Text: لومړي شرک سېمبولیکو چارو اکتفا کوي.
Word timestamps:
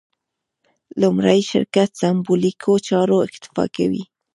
لومړي 1.01 1.39
شرک 1.49 1.75
سېمبولیکو 2.01 2.71
چارو 2.87 3.17
اکتفا 3.27 3.65
کوي. 3.75 4.03